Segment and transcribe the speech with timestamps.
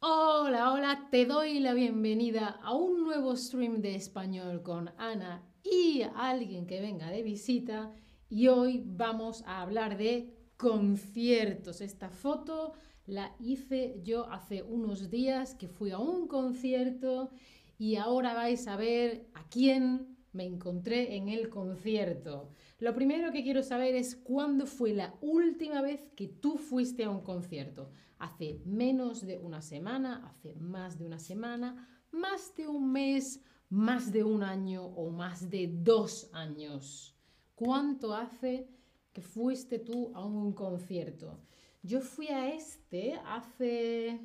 [0.00, 6.02] Hola, hola, te doy la bienvenida a un nuevo stream de español con Ana y
[6.16, 7.92] alguien que venga de visita.
[8.30, 11.82] Y hoy vamos a hablar de conciertos.
[11.82, 12.72] Esta foto
[13.04, 17.30] la hice yo hace unos días que fui a un concierto
[17.76, 22.50] y ahora vais a ver a quién me encontré en el concierto.
[22.78, 27.10] Lo primero que quiero saber es cuándo fue la última vez que tú fuiste a
[27.10, 27.90] un concierto.
[28.18, 34.12] Hace menos de una semana, hace más de una semana, más de un mes, más
[34.12, 37.14] de un año o más de dos años.
[37.54, 38.68] ¿Cuánto hace
[39.12, 41.40] que fuiste tú a un concierto?
[41.82, 44.20] Yo fui a este hace,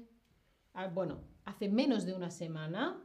[0.73, 3.03] ah, bueno, hace menos de una semana.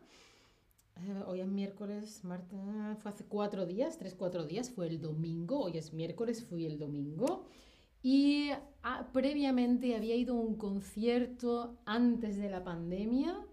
[1.01, 5.61] Eh, hoy es miércoles, Marta, fue hace cuatro días, tres, cuatro días, fue el domingo,
[5.61, 7.45] hoy es miércoles, fui el domingo.
[8.02, 8.51] Y
[8.83, 13.46] ah, previamente había ido a un concierto antes de la pandemia,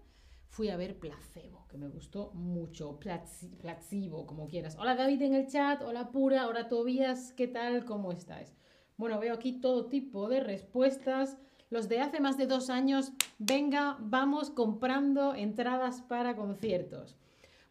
[0.48, 4.76] fui a ver Placebo, que me gustó mucho, Placebo, como quieras.
[4.76, 7.84] Hola David en el chat, hola Pura, hola Tobías, ¿qué tal?
[7.84, 8.56] ¿Cómo estáis?
[8.96, 11.38] Bueno, veo aquí todo tipo de respuestas.
[11.70, 17.16] Los de hace más de dos años, venga, vamos comprando entradas para conciertos.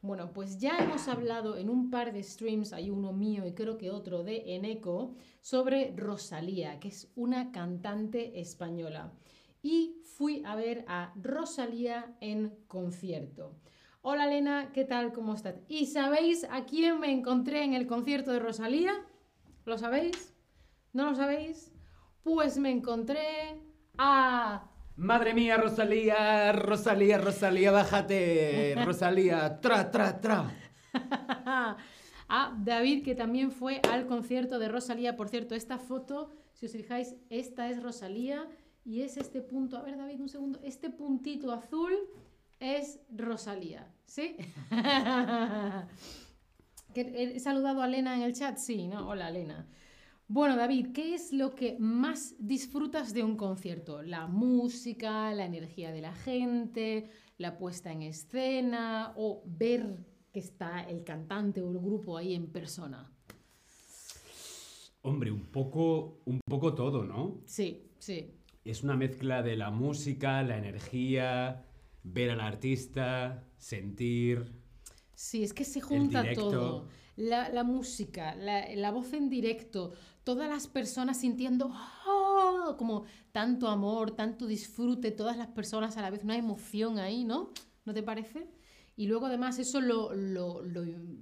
[0.06, 3.76] Bueno, pues ya hemos hablado en un par de streams, hay uno mío y creo
[3.80, 9.12] que otro de Eneco, sobre Rosalía, que es una cantante española.
[9.64, 13.56] Y fui a ver a Rosalía en concierto.
[14.04, 15.12] Hola Elena, ¿qué tal?
[15.12, 15.56] ¿Cómo estás?
[15.68, 18.94] ¿Y sabéis a quién me encontré en el concierto de Rosalía?
[19.66, 20.36] ¿Lo sabéis?
[20.94, 21.74] ¿No lo sabéis?
[22.22, 23.60] Pues me encontré
[23.98, 28.76] a Madre mía, Rosalía, Rosalía, Rosalía, bájate.
[28.86, 30.50] Rosalía, tra, tra, tra.
[32.30, 35.18] a David, que también fue al concierto de Rosalía.
[35.18, 38.48] Por cierto, esta foto, si os fijáis, esta es Rosalía
[38.86, 39.78] y es este punto.
[39.78, 40.62] A ver, David, un segundo.
[40.64, 41.94] Este puntito azul
[42.62, 43.92] es Rosalía.
[44.06, 44.38] ¿Sí?
[46.96, 48.58] ¿He saludado a Lena en el chat?
[48.58, 49.10] Sí, ¿no?
[49.10, 49.68] Hola, Lena.
[50.28, 54.02] Bueno, David, ¿qué es lo que más disfrutas de un concierto?
[54.02, 60.04] ¿La música, la energía de la gente, la puesta en escena o ver
[60.34, 63.12] que está el cantante o el grupo ahí en persona?
[65.04, 67.42] Hombre, un poco, un poco todo, ¿no?
[67.46, 68.34] Sí, sí.
[68.64, 71.64] Es una mezcla de la música, la energía,
[72.02, 74.65] ver al artista, sentir.
[75.16, 76.88] Sí, es que se junta todo.
[77.16, 79.94] La, música, la, voz en directo,
[80.26, 81.72] todas las personas sintiendo
[82.08, 82.76] ¡oh!
[82.78, 87.52] como tanto amor, tanto disfrute, todas las personas a la vez, una emoción ahí, ¿no?
[87.86, 88.50] ¿No te parece?
[88.98, 90.12] Y luego además eso lo,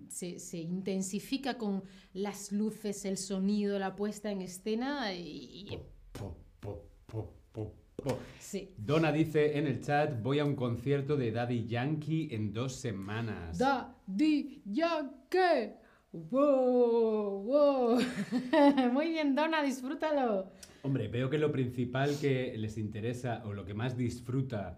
[0.10, 1.84] se, intensifica con
[2.14, 5.80] las luces, el sonido, la puesta en escena y...
[8.40, 8.74] Sí.
[8.78, 13.58] Donna dice en el chat, voy a un concierto de Daddy Yankee en dos semanas.
[13.58, 15.74] Daddy Yankee.
[16.12, 17.44] ¡Wow!
[17.44, 18.00] ¡Wow!
[18.94, 20.52] Muy bien, Donna, disfrútalo.
[20.84, 24.78] Hombre, veo que lo principal que les interesa o lo que más disfruta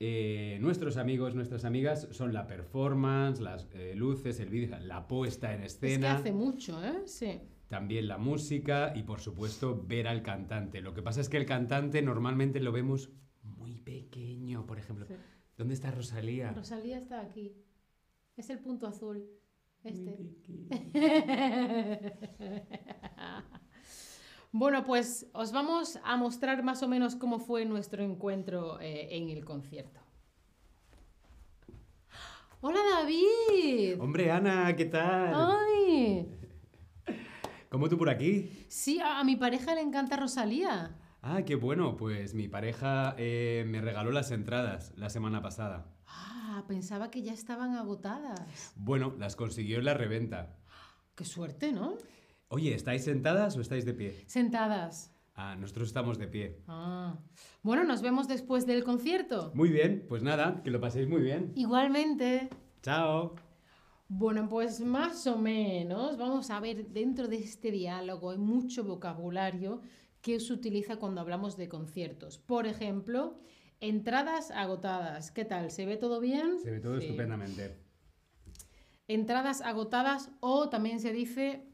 [0.00, 5.54] eh, nuestros amigos, nuestras amigas, son la performance, las eh, luces, el vídeo, la puesta
[5.54, 5.92] en escena.
[5.92, 7.02] Es que hace mucho, ¿eh?
[7.06, 7.40] Sí.
[7.68, 10.80] También la música y, por supuesto, ver al cantante.
[10.80, 13.10] Lo que pasa es que el cantante normalmente lo vemos
[13.42, 15.06] muy pequeño, por ejemplo.
[15.56, 16.52] ¿Dónde está Rosalía?
[16.52, 17.56] Rosalía está aquí.
[18.36, 19.24] Es el punto azul.
[19.82, 20.18] Este.
[24.52, 29.28] bueno, pues os vamos a mostrar más o menos cómo fue nuestro encuentro eh, en
[29.28, 30.00] el concierto.
[32.62, 34.00] Hola David.
[34.00, 35.34] Hombre, Ana, ¿qué tal?
[35.34, 36.26] Ay.
[37.74, 38.52] ¿Cómo tú por aquí?
[38.68, 40.96] Sí, a, mi pareja le encanta Rosalía.
[41.22, 41.96] Ah, qué bueno.
[41.96, 45.84] Pues mi pareja eh, me regaló las entradas la semana pasada.
[46.06, 48.72] Ah, pensaba que ya estaban agotadas.
[48.76, 50.54] Bueno, las consiguió en la reventa.
[51.16, 51.96] Qué suerte, ¿no?
[52.46, 54.22] Oye, ¿estáis sentadas o estáis de pie?
[54.28, 55.12] Sentadas.
[55.34, 56.62] Ah, nosotros estamos de pie.
[56.68, 57.18] Ah.
[57.64, 59.50] Bueno, nos vemos después del concierto.
[59.52, 61.50] Muy bien, pues nada, que lo paséis muy bien.
[61.56, 62.50] Igualmente.
[62.82, 63.34] Chao.
[64.16, 69.80] Bueno, pues más o menos, vamos a ver, dentro de este diálogo hay mucho vocabulario
[70.20, 72.38] que se utiliza cuando hablamos de conciertos.
[72.38, 73.38] Por ejemplo,
[73.80, 75.30] Entradas agotadas.
[75.30, 75.70] ¿Qué tal?
[75.70, 76.58] ¿Se ve todo bien?
[76.58, 77.76] Se ve todo estupendamente.
[79.08, 81.66] Entradas agotadas o también se dice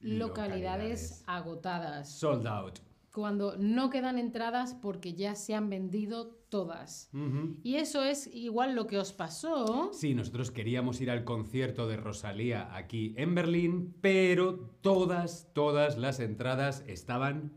[0.00, 2.10] localidades, agotadas.
[2.10, 2.78] Sold out.
[3.12, 7.10] Cuando no quedan entradas porque ya se han vendido todas.
[7.62, 9.90] Y eso es igual lo que os pasó.
[9.92, 16.20] Sí, nosotros queríamos ir al concierto de Rosalía aquí en Berlín, pero todas, todas las
[16.20, 17.52] entradas estaban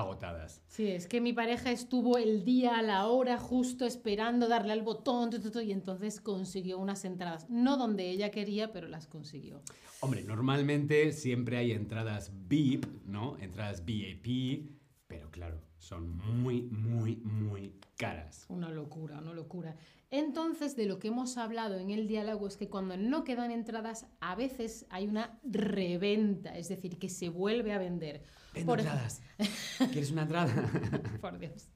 [0.00, 0.62] agotadas.
[0.68, 4.82] Sí, es que mi pareja estuvo el día a la hora justo esperando darle al
[4.82, 7.48] botón tu, tu, tu, y entonces consiguió unas entradas.
[7.48, 9.62] No donde ella quería, pero las consiguió.
[10.00, 13.36] Hombre, normalmente siempre hay entradas VIP, ¿no?
[13.38, 14.70] Entradas VIP,
[15.06, 18.44] pero claro, son muy, muy, muy caras.
[18.48, 19.76] Una locura, una locura.
[20.10, 24.06] Entonces, de lo que hemos hablado en el diálogo es que cuando no quedan entradas,
[24.20, 28.24] a veces hay una reventa, es decir, que se vuelve a vender.
[28.52, 29.22] Vendo Por entradas.
[29.92, 30.52] ¿Quieres una entrada?
[31.20, 31.68] Por Dios.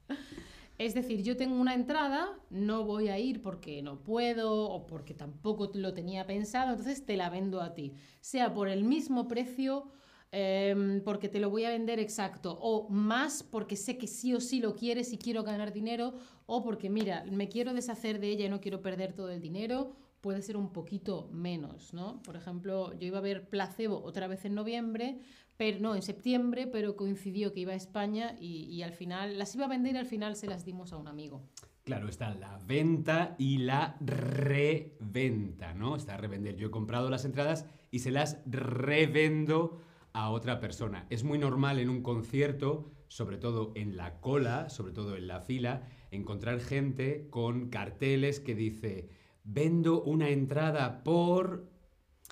[0.77, 5.13] Es decir, yo tengo una entrada, no voy a ir porque no puedo o porque
[5.13, 7.93] tampoco lo tenía pensado, entonces te la vendo a ti.
[8.19, 9.91] Sea por el mismo precio,
[10.31, 14.39] em, porque te lo voy a vender exacto, o más porque sé que sí o
[14.39, 16.13] sí lo quieres y quiero ganar dinero,
[16.45, 19.95] o porque mira, me quiero deshacer de ella y no quiero perder todo el dinero,
[20.21, 22.21] puede ser un poquito menos, ¿no?
[22.23, 25.19] Por ejemplo, yo iba a ver Placebo otra vez en noviembre,
[25.57, 29.53] pero no, en septiembre, pero coincidió que iba a España y, y al final las
[29.55, 31.41] iba a vender y al final se las dimos a un amigo.
[31.83, 35.95] Claro, está la venta y la reventa, ¿no?
[35.95, 36.55] Está revender.
[36.55, 39.81] Yo he comprado las entradas y se las revendo
[40.13, 41.05] a otra persona.
[41.09, 45.41] Es muy normal en un concierto, sobre todo en la cola, sobre todo en la
[45.41, 49.09] fila, encontrar gente con carteles que dice,
[49.43, 51.69] vendo una entrada por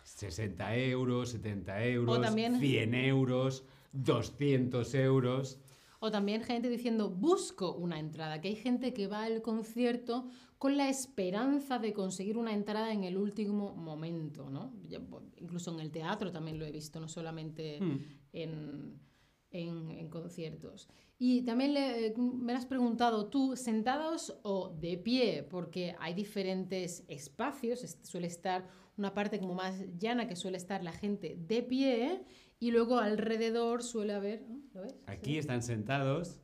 [0.04, 5.60] 60 euros, 70 euros, también- 100 euros, 200 euros.
[6.02, 10.76] O también gente diciendo, busco una entrada, que hay gente que va al concierto con
[10.78, 14.74] la esperanza de conseguir una entrada en el último momento, ¿no?
[15.10, 18.00] Bo- Incluso en el teatro también lo he visto, no solamente Hmm.
[18.34, 19.00] en,
[19.52, 20.88] en- en conciertos.
[21.18, 27.84] Y también le- me has preguntado tú, sentados o de pie, porque hay diferentes espacios,
[27.84, 28.68] es- suele estar
[28.98, 32.22] una parte como más llana que suele estar la gente de pie
[32.60, 34.46] y luego alrededor suele haber...
[34.50, 34.60] ¿no?
[34.74, 34.96] ¿Lo ves?
[35.08, 35.38] Aquí Sí.
[35.38, 36.38] están sentados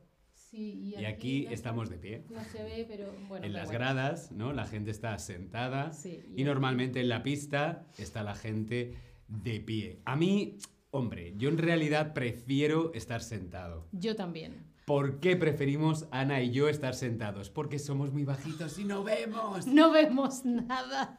[0.50, 2.24] Sí, y aquí no- estamos de pie.
[2.30, 3.44] No se ve, pero bueno.
[3.44, 4.52] en las gradas, ¿no?
[4.52, 8.94] La gente está sentada Sí, y y- normalmente en la pista está la gente
[9.28, 10.00] de pie.
[10.04, 10.56] A mí,
[10.92, 13.88] hombre, yo en realidad prefiero estar sentado.
[13.92, 14.64] Yo también.
[14.86, 17.50] ¿Por qué preferimos Ana y yo estar sentados?
[17.50, 19.66] Porque somos muy bajitos y no vemos.
[19.66, 21.18] No vemos nada.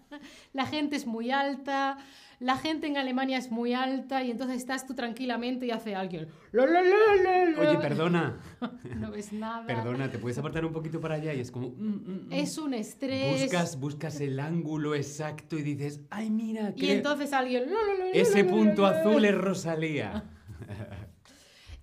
[0.53, 1.97] La gente es muy alta.
[2.39, 6.29] La gente en Alemania es muy alta y entonces estás tú tranquilamente y hace alguien.
[6.53, 7.59] "La, la, la, la, la".
[7.69, 8.39] Oye, perdona,
[8.95, 9.65] No ves nada.
[9.67, 11.33] perdona, ¿te puedes apartar un poquito para allá?
[11.33, 11.71] Y es como...
[11.71, 12.31] mm, mm, mm.
[12.31, 13.41] Es un estrés.
[13.41, 17.65] Buscas, buscas el ángulo exacto y dices, ay, mira, Y entonces alguien.
[17.65, 18.99] "La, la, la, la, ese punto la, la".
[19.01, 20.23] azul es Rosalía.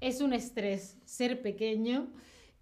[0.05, 2.13] Es un estrés ser pequeño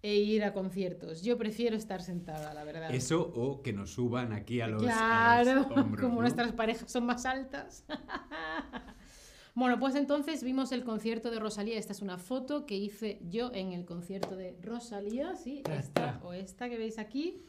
[0.01, 1.23] e ir a conciertos.
[1.23, 2.93] Yo prefiero estar sentada, la verdad.
[2.93, 6.21] Eso o que nos suban aquí a los, a los Claro, hombros, como ¿no?
[6.21, 7.85] nuestras parejas son más altas.
[9.55, 11.77] bueno, pues entonces vimos el concierto de Rosalía.
[11.77, 16.33] Esta es una foto que hice yo en el concierto de Rosalía, sí, esta o
[16.33, 17.43] esta que veis aquí.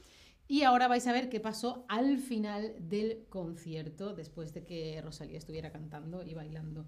[0.47, 5.39] Y ahora vais a ver qué pasó al final del concierto, después de que Rosalía
[5.39, 6.87] estuviera cantando y bailando.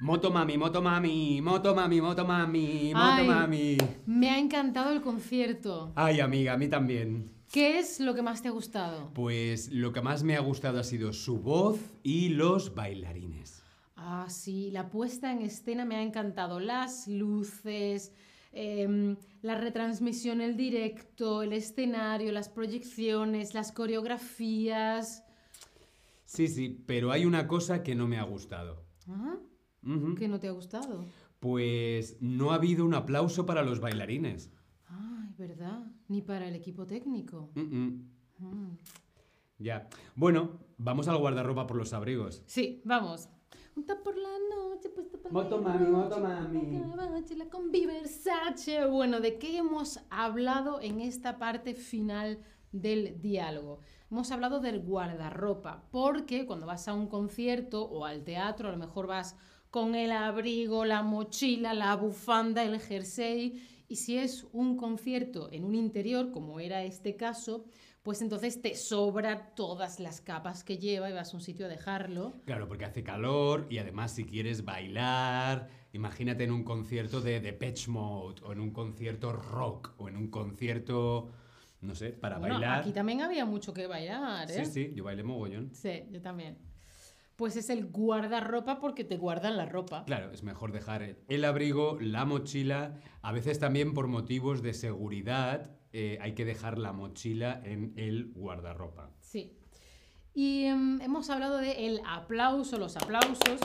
[0.00, 3.26] Motomami, motomami, motomami, motomami, Ay.
[3.26, 3.78] motomami.
[4.06, 5.92] Me ha encantado el concierto.
[5.94, 7.30] Ay, amiga, a mí también.
[7.52, 9.12] ¿Qué es lo que más te ha gustado?
[9.14, 13.62] Pues lo que más me ha gustado ha sido su voz y los bailarines.
[13.94, 16.58] Ah, sí, la puesta en escena me ha encantado.
[16.58, 18.12] Las luces,
[18.52, 25.22] em, la retransmisión, el directo, el escenario, las proyecciones, las coreografías.
[26.24, 28.82] Sí, sí, pero hay una cosa que no me ha gustado.
[29.08, 29.36] Ah,
[29.84, 30.14] Ujú.
[30.14, 31.04] ¿Qué no te ha gustado?
[31.40, 34.50] Pues no ha habido un aplauso para los bailarines.
[34.86, 35.86] Ay, ¿verdad?
[36.08, 37.50] Ni para el equipo técnico.
[37.54, 38.76] Mm.
[39.58, 39.88] Ya.
[40.14, 42.42] Bueno, vamos al guardarropa por los abrigos.
[42.46, 43.28] Sí, vamos.
[43.74, 46.82] Unta por la noche, puesta por Motomami, la noche, motomami.
[46.96, 48.86] cabachela con Versace.
[48.86, 52.38] Bueno, ¿de qué hemos hablado en esta parte final
[52.72, 53.78] del diálogo?
[54.10, 58.78] Hemos hablado del guardarropa, porque cuando vas a un concierto o al teatro, a lo
[58.78, 59.36] mejor vas
[59.72, 65.64] con el abrigo, la mochila, la bufanda, el jersey, y si es un concierto en
[65.64, 67.64] un interior, como era este caso,
[68.02, 71.68] pues entonces te sobra todas las capas que lleva y vas a un sitio a
[71.70, 72.34] dejarlo.
[72.44, 77.90] Claro, porque hace calor y además si quieres bailar, imagínate en un concierto de Depeche
[77.90, 81.30] Mode o en un concierto rock o en un concierto,
[81.80, 82.80] no sé, para Bueno, bailar.
[82.80, 84.66] Aquí también había mucho que bailar, ¿eh?
[84.66, 85.74] Sí, sí, yo bailé mogollón.
[85.74, 86.58] Sí, yo también.
[87.36, 90.04] Pues es el guardarropa porque te guardan la ropa.
[90.04, 95.70] Claro, es mejor dejar el- abrigo, la mochila, a veces también por motivos de seguridad
[95.92, 99.10] eh, hay que dejar la mochila en el guardarropa.
[99.20, 99.58] Sí.
[100.34, 103.60] Y em, hemos hablado de el aplauso, los aplausos.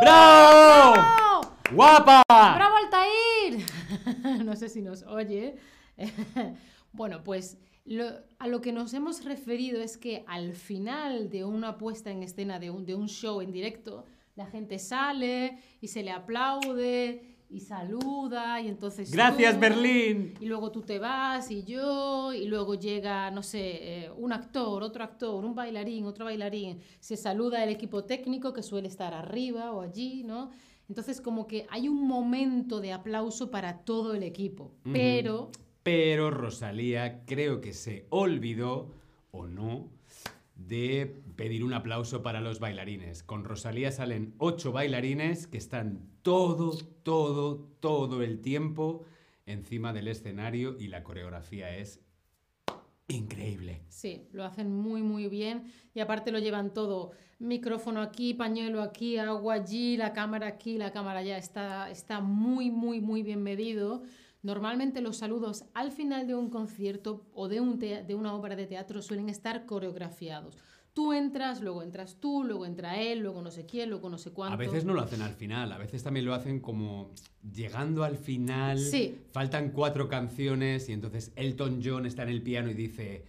[0.00, 0.92] ¡Bravo!
[0.92, 1.56] ¡Bravo!
[1.72, 2.22] ¡Guapa!
[2.28, 3.66] ¡Bravo Altair!
[4.44, 5.56] no sé si nos oye.
[6.92, 11.78] bueno, pues lo- a lo que nos hemos referido es que al final de una
[11.78, 16.02] puesta en escena, de un, de un show en directo, la gente sale y se
[16.02, 19.10] le aplaude y saluda y entonces...
[19.12, 20.34] ¡Gracias, tú- Berlín!
[20.40, 24.82] Y luego tú te vas y yo, y luego llega, no sé, eh, un actor,
[24.82, 29.70] otro actor, un bailarín, otro bailarín, se saluda el equipo técnico que suele estar arriba
[29.72, 30.50] o allí, ¿no?
[30.88, 35.50] Entonces como que hay un momento de aplauso para todo el equipo, pero
[35.86, 38.90] Pero Rosalía creo que se olvidó,
[39.30, 39.88] o no,
[40.56, 43.22] de pedir un aplauso para los bailarines.
[43.22, 49.04] Con Rosalía salen ocho bailarines que están todo, todo, todo el tiempo
[49.46, 52.00] encima del escenario y la coreografía es
[53.06, 53.82] increíble.
[53.88, 59.18] sí, lo hacen muy muy bien y aparte lo llevan todo, micrófono aquí, pañuelo aquí,
[59.18, 64.02] agua allí, la cámara aquí, la cámara allá, está, está muy muy muy bien medido.
[64.46, 68.68] Normalmente los saludos al final de un concierto o de, un de una obra de
[68.68, 70.56] teatro suelen estar coreografiados.
[70.92, 74.30] Tú entras, luego entras tú, luego entra él, luego no sé quién, luego no sé
[74.30, 74.54] cuánto.
[74.54, 77.10] A veces no lo hacen al final, a veces también lo hacen como
[77.52, 79.18] llegando al final, Sí.
[79.32, 83.24] faltan cuatro canciones y entonces Elton John está en el piano y dice,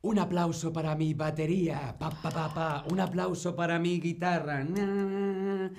[0.00, 4.64] un aplauso para mi batería, pa, pa, pa, pa, un aplauso para mi guitarra.
[4.64, 5.72] na, na, na".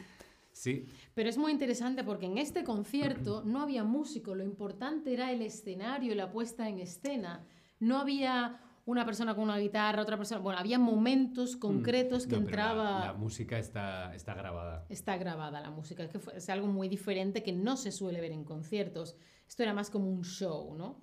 [0.51, 5.31] Sí, Pero es muy interesante porque en este concierto no había músico, lo importante era
[5.31, 7.43] el escenario y la puesta en escena.
[7.79, 10.39] No había una persona con una guitarra, otra persona.
[10.41, 12.39] Bueno, había momentos concretos que Mm.
[12.41, 13.05] No, pero la- entraba.
[13.07, 14.85] La, música está, está grabada.
[14.89, 18.21] Está grabada la música, es que fue- es algo muy diferente que no se suele
[18.21, 19.15] ver en conciertos.
[19.47, 21.01] Esto era más como un show, ¿no?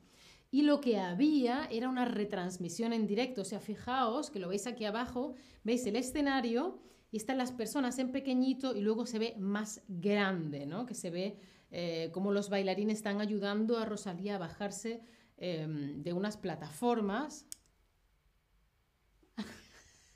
[0.53, 3.41] Y lo que había era una retransmisión en directo.
[3.41, 6.79] O sea, fijaos que lo veis aquí abajo, veis el escenario
[7.13, 10.87] y están las personas en pequeñito y luego se ve más grande, ¿no?
[10.87, 11.39] Que se ve
[11.71, 15.01] eh, como los bailarines están ayudando a Rosalía a bajarse
[15.37, 17.47] eh, de unas plataformas.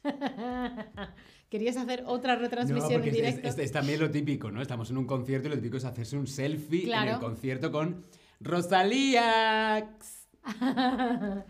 [1.50, 3.48] ¿Querías hacer otra No, retransmisión porque en directo?
[3.48, 4.60] es- es también lo típico, ¿no?
[4.62, 8.04] Estamos en un concierto y lo típico es hacerse un selfie en el concierto con
[8.40, 9.96] Rosalía.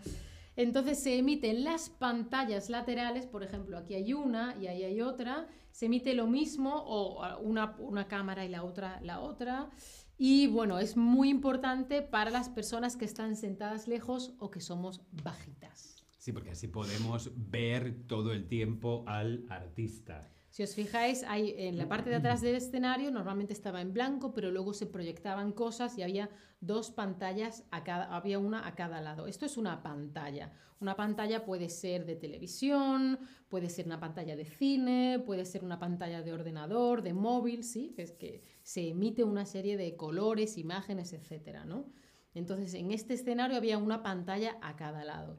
[0.57, 5.01] Entonces se emite en las pantallas laterales, por ejemplo, aquí hay una y ahí hay
[5.01, 9.69] otra, se emite lo mismo o una, una cámara y la otra la otra.
[10.17, 15.01] Y bueno, es muy importante para las personas que están sentadas lejos o que somos
[15.23, 16.03] bajitas.
[16.17, 20.27] Sí, porque así podemos ver todo el tiempo al artista.
[20.57, 24.33] Si os fijáis, hay, en la parte de atrás del escenario normalmente estaba en blanco,
[24.33, 28.99] pero luego se proyectaban cosas y había dos pantallas, a cada, había una a cada
[28.99, 29.27] lado.
[29.27, 30.51] Esto es una pantalla.
[30.79, 35.77] Una pantalla puede ser de televisión, puede ser una pantalla de cine, puede ser una
[35.77, 37.93] pantalla de ordenador, de móvil, ¿sí?
[37.95, 41.85] Es que se emite una serie de colores, imágenes, etcétera, ¿no?
[42.33, 45.37] Entonces, en este escenario había una pantalla a cada lado.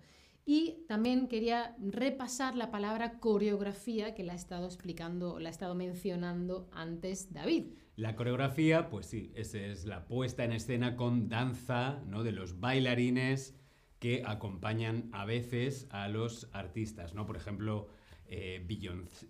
[0.50, 5.74] Y también quería repasar la palabra coreografía que la ha estado explicando, la ha estado
[5.74, 7.66] mencionando antes David.
[7.96, 12.22] La coreografía, pues sí, esa es la puesta en escena con danza, ¿no?
[12.22, 13.58] De los bailarines
[13.98, 17.26] que acompañan a veces a los artistas, ¿no?
[17.26, 17.88] Por ejemplo,
[18.26, 19.28] eh, Beyoncé,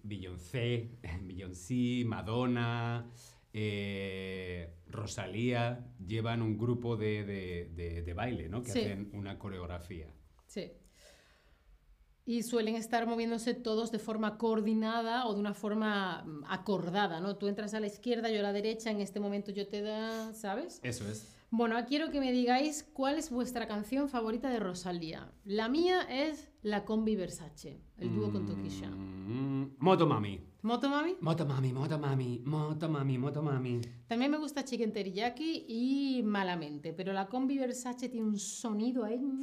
[1.24, 3.10] Beyoncé, Madonna,
[3.52, 8.62] eh, Rosalía, llevan un grupo de, de- de- de baile, ¿no?
[8.62, 8.78] Que Sí.
[8.82, 10.06] hacen una coreografía.
[10.46, 10.70] Sí.
[12.28, 17.36] Y suelen estar moviéndose todos de forma coordinada o de una forma mm, acordada, ¿no?
[17.36, 20.34] Tú entras a la izquierda, yo a la derecha, en este momento yo te da,
[20.34, 20.78] ¿sabes?
[20.82, 21.34] Eso es.
[21.50, 25.32] Bueno, quiero que me digáis cuál es vuestra canción favorita de Rosalía.
[25.44, 28.90] La mía es La Combi Versace, el dúo con Tokisha.
[28.90, 30.38] Mm, Motomami.
[30.60, 31.16] ¿Motomami?
[31.22, 33.80] Motomami, Motomami, Motomami, Motomami.
[34.06, 39.18] También me gusta Chicken Teriyaki y Malamente, pero la Combi Versace tiene un sonido ahí
[39.18, 39.40] mm,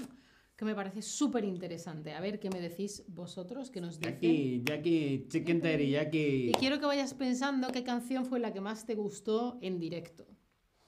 [0.55, 2.13] que me parece súper interesante.
[2.13, 4.13] A ver qué me decís vosotros, qué nos dicen.
[4.13, 6.49] Jackie, Jackie, chicken teriyaki.
[6.49, 10.25] Y quiero que vayas pensando qué canción fue la que más te gustó en directo.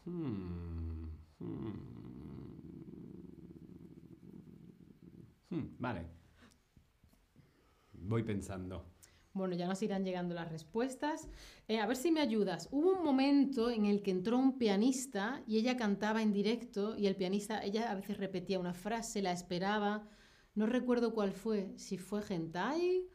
[0.05, 1.07] Hmm,
[1.39, 1.97] hmm.
[5.49, 6.05] Hmm, vale.
[7.93, 8.96] Voy pensando.
[9.37, 11.29] Bueno, ya nos irán llegando las respuestas.
[11.67, 12.67] Eh, a ver si me ayudas.
[12.71, 17.07] Hubo un momento en el que entró un pianista y ella cantaba en directo y
[17.07, 20.07] el pianista, ella a veces repetía una frase, la esperaba.
[20.55, 23.05] No recuerdo cuál fue, si fue Gentai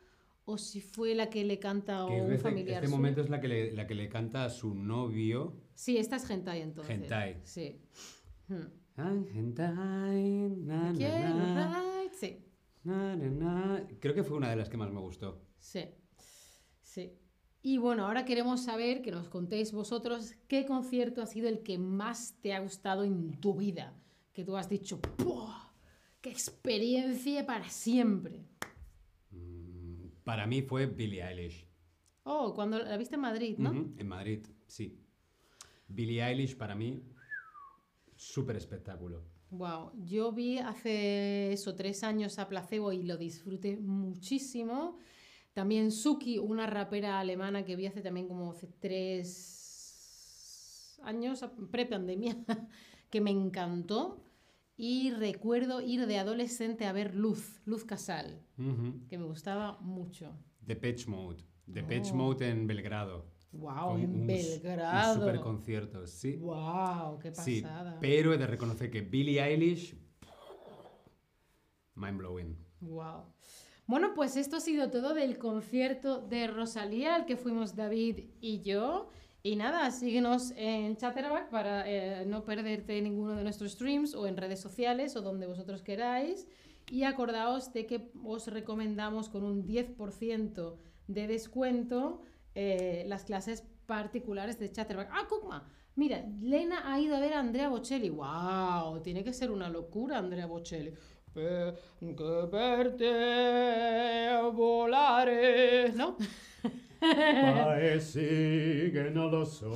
[0.45, 2.77] o si fue la que le canta a un este, familiar.
[2.77, 2.97] este suyo.
[2.97, 5.57] momento es la que, le, la que le canta a su novio.
[5.75, 6.95] Sí, esta es hentai entonces.
[6.95, 7.41] Hentai.
[7.45, 7.81] Sí.
[8.49, 8.67] Hmm.
[8.97, 10.93] Ah, na, na, na,
[12.13, 12.37] Sí,
[12.85, 13.87] na, na, na.
[14.01, 15.41] Creo que fue una de las que más me gustó.
[15.59, 15.85] sí,
[16.93, 17.13] sí.
[17.63, 21.79] Y bueno, ahora queremos saber que nos contéis vosotros qué concierto ha sido el que
[21.79, 23.95] más te ha gustado en tu vida.
[24.33, 25.71] Que tú has dicho, ¡buah!
[26.21, 28.45] ¡Qué experiencia para siempre!
[29.31, 31.67] Mm, Para mí fue Billie Eilish.
[32.25, 33.71] Oh, cuando la viste en Madrid, ¿no?
[33.97, 34.99] En Madrid, sí.
[35.89, 37.03] Billie Eilish para mí,
[38.17, 39.23] súper espectáculo.
[39.51, 44.99] Wow, yo vi hace eso tres años a Placebo y lo disfruté muchísimo.
[45.53, 52.37] También Suki, una rapera alemana que vi hace también como hace tres años, pre-pandemia,
[53.11, 54.25] que me encantó.
[54.77, 59.07] Y recuerdo ir de adolescente a ver Luz, Luz Casal, Ujú.
[59.09, 60.33] que me gustaba mucho.
[60.61, 61.45] Depeche Mode.
[61.67, 62.17] Depeche Oh.
[62.17, 63.31] Mode en Belgrado.
[63.53, 65.13] Wow, en un, Belgrado.
[65.15, 66.37] Un super concierto, sí.
[66.37, 67.99] Wow, qué Sí, pasada.
[68.01, 69.95] pero he de reconocer que Billie Eilish,
[71.95, 72.57] mind blowing.
[72.81, 73.27] Wow.
[73.87, 78.63] Bueno, pues esto ha sido todo del concierto de Rosalía, al que fuimos David y
[78.63, 79.09] yo.
[79.43, 84.37] Y nada, síguenos en Chatterback para eh, no perderte ninguno de nuestros streams o en
[84.37, 86.47] redes sociales o donde vosotros queráis.
[86.91, 90.77] Y acordaos de que os recomendamos con un 10%
[91.09, 92.23] de descuento
[92.55, 95.11] eh, las clases particulares de Chatterback.
[95.13, 95.69] ¡Ah, Kukma!
[95.95, 98.11] Mira, Lena ha ido a ver a Andrea Bocelli.
[98.11, 99.03] ¡Wow!
[99.03, 100.95] Tiene que ser una locura, Andrea Bocelli.
[101.35, 106.17] Pe- que verte volare, ¿no?
[109.45, 109.71] So.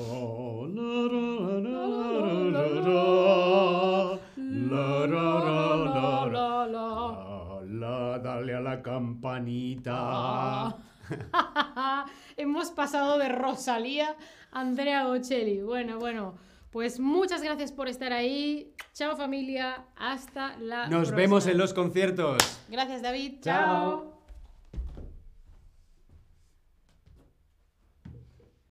[4.36, 7.62] La, la, la.
[7.68, 9.94] La, dale a la campanita.
[9.98, 10.76] Ah.
[12.36, 14.14] Hemos pasado de Rosalía
[14.52, 15.60] a Andrea Bocelli.
[15.62, 16.34] Bueno, bueno,
[16.76, 18.74] pues muchas gracias por estar ahí.
[18.92, 21.16] Chao familia, hasta la Nos próxima.
[21.16, 22.36] vemos en los conciertos.
[22.68, 23.64] Gracias David, Chao.
[23.64, 24.15] chao.